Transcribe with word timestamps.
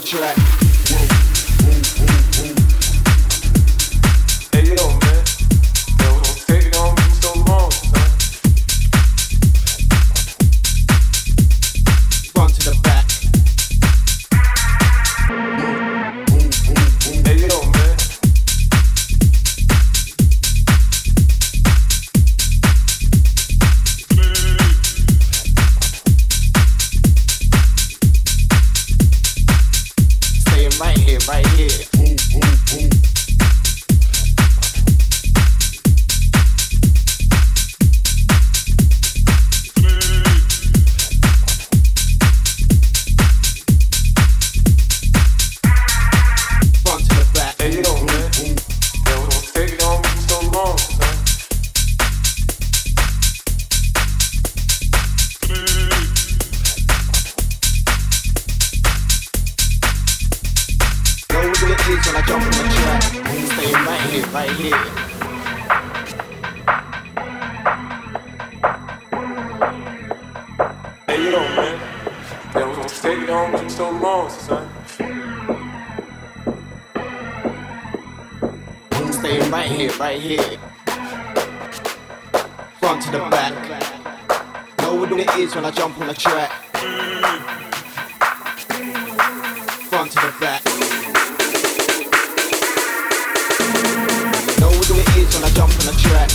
the 0.00 0.06
track. 0.06 0.47
shit 61.96 62.14
I 62.14 62.20
jump 62.22 62.44
in 62.44 62.50
the 62.50 62.56
track. 62.76 63.02
Stay 63.52 63.72
right 63.72 64.00
here, 64.10 64.26
right 64.26 64.50
here. 64.50 64.82
Hey 71.06 71.18
yo, 71.30 71.40
man. 71.56 71.76
That 72.52 72.64
was 72.68 72.78
on 72.78 72.88
steady 72.88 73.30
on 73.30 73.52
for 73.56 73.68
so 73.70 73.90
long, 73.90 74.28
son. 74.28 74.68
Stay 79.12 79.50
right 79.50 79.70
here, 79.70 79.90
right 79.98 80.20
here. 80.20 80.58
Front 82.80 83.02
to 83.02 83.10
the 83.12 83.18
back. 83.30 83.54
Know 84.82 84.94
what 84.94 85.12
it 85.12 85.36
is 85.36 85.54
when 85.54 85.64
I 85.64 85.70
jump 85.70 85.98
on 86.00 86.06
the 86.06 86.14
track. 86.14 86.67
and 95.38 95.46
I 95.46 95.50
jump 95.50 95.72
in 95.72 95.86
the 95.86 95.92
track. 95.92 96.27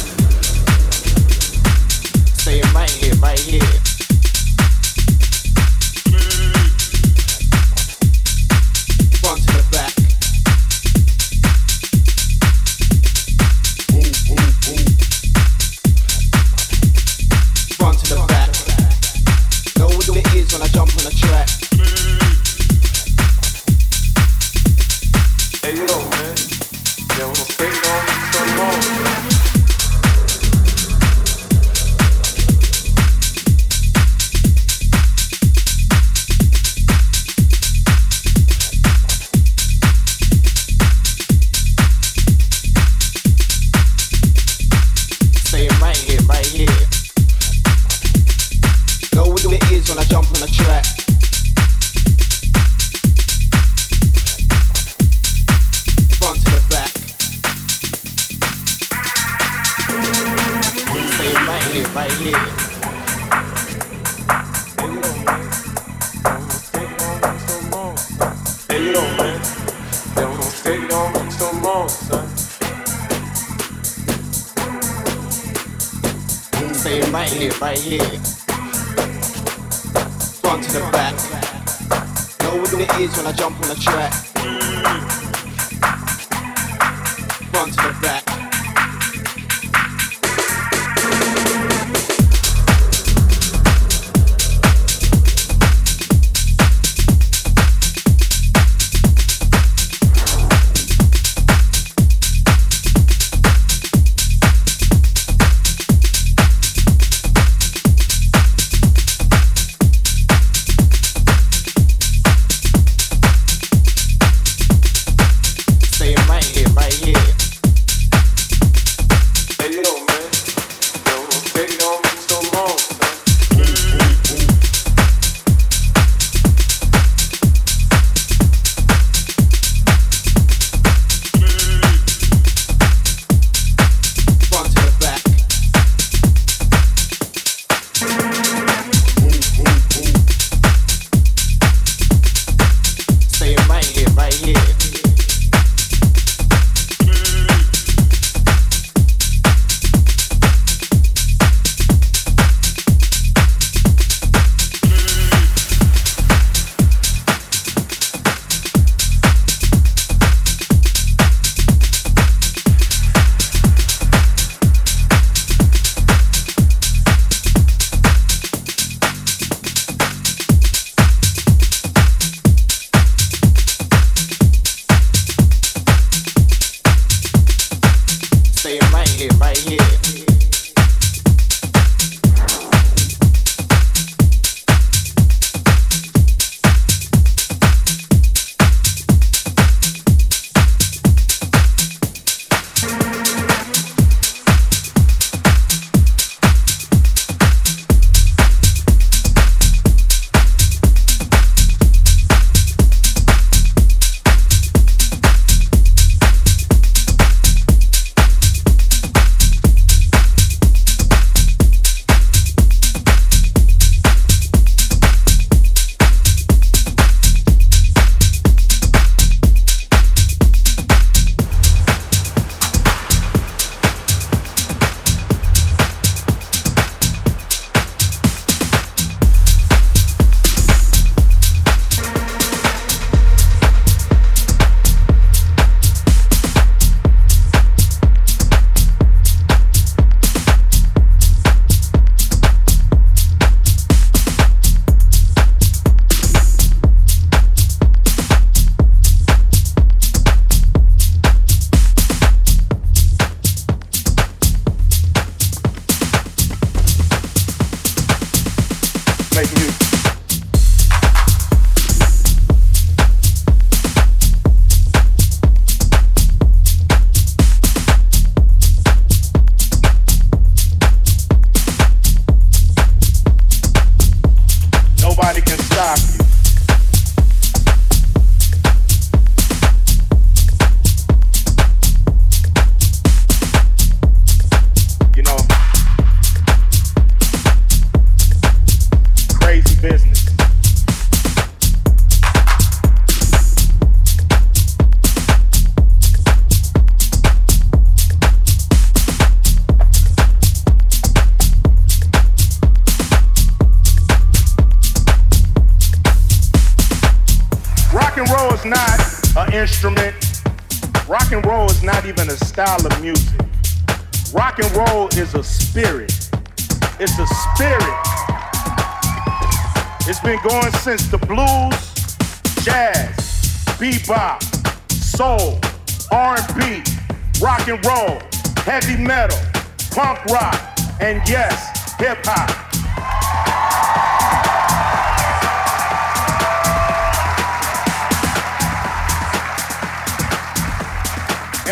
for 87.75 87.91
that. 88.01 88.32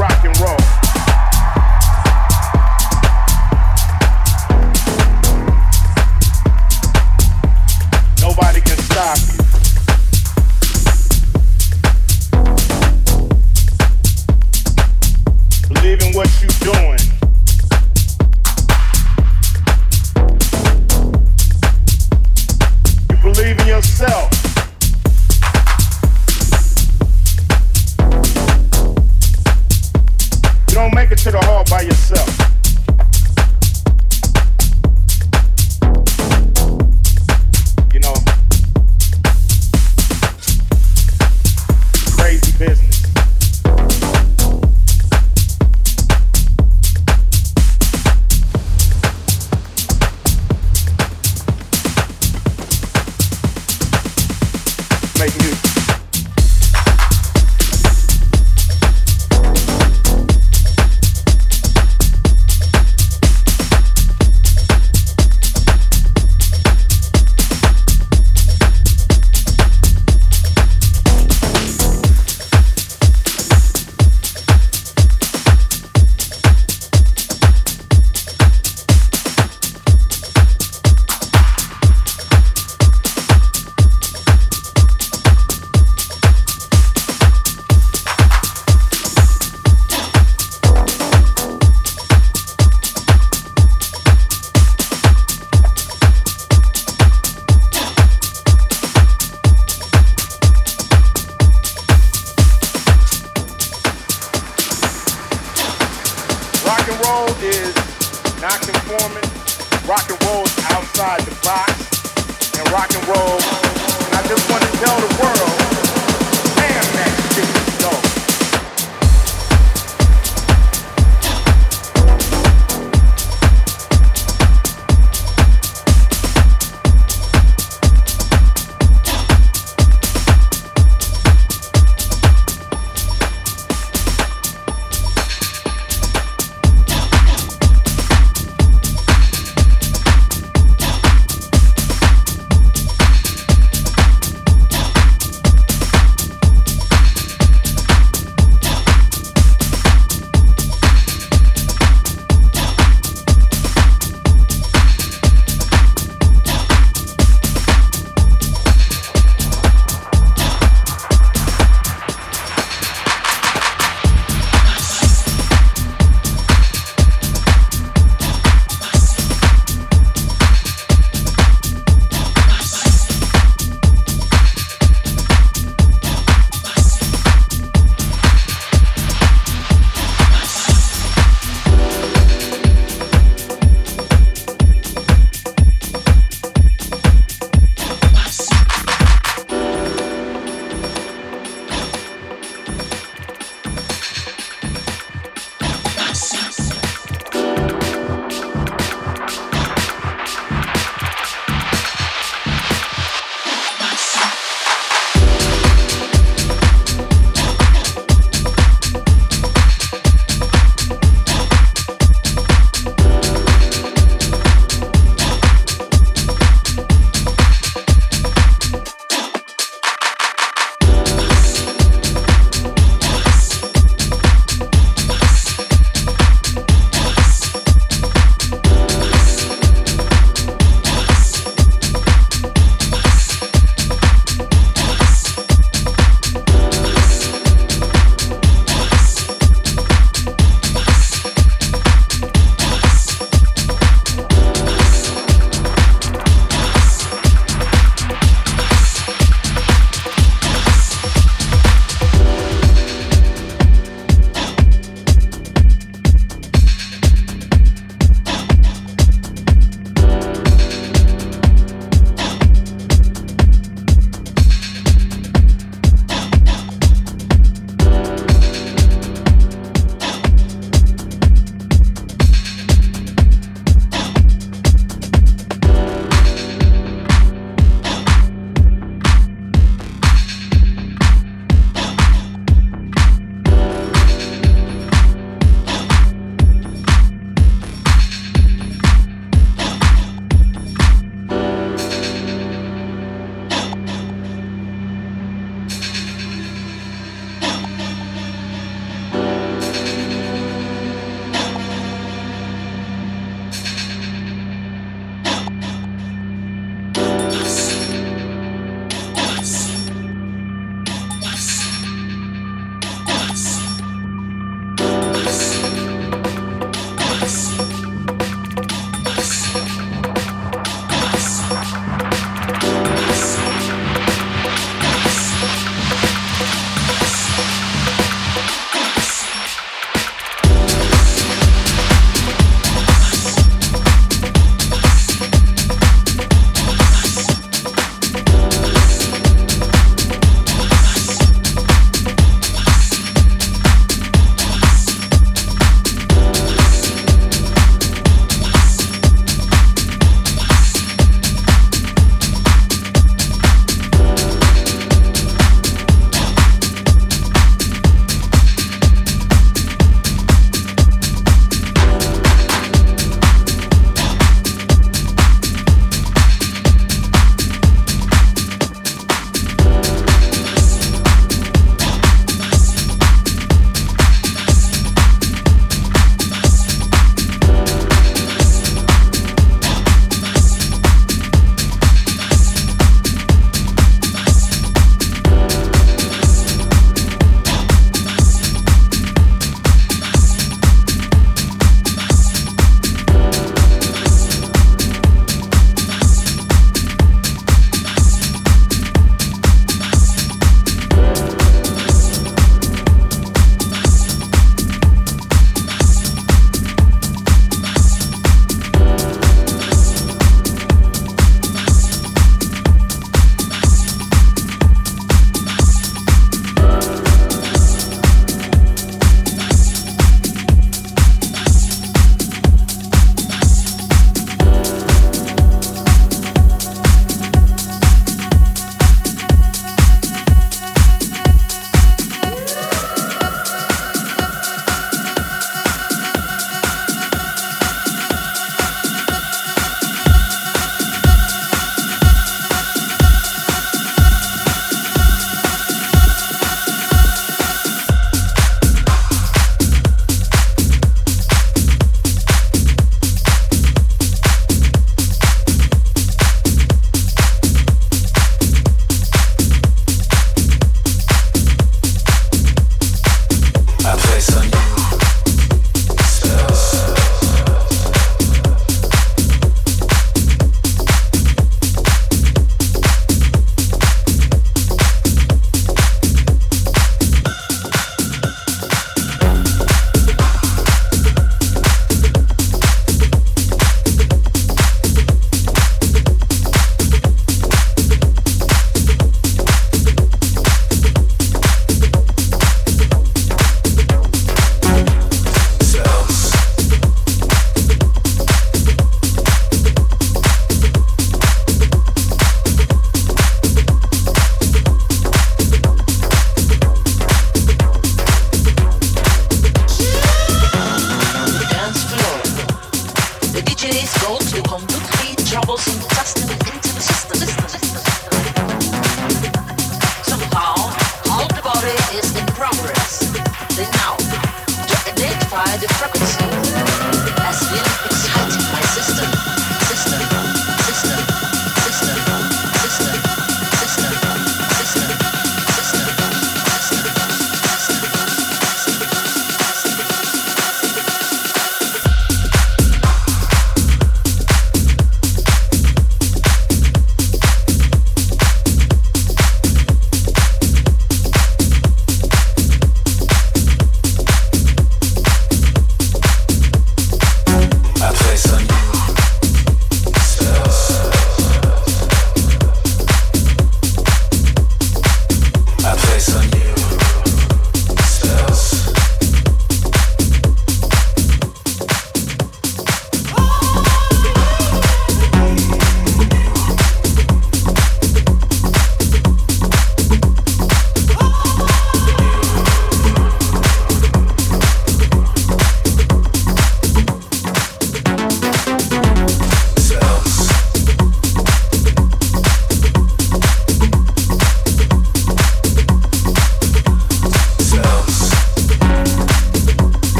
Right 0.00 0.29